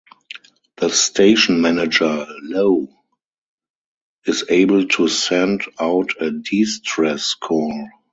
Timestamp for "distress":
6.31-7.35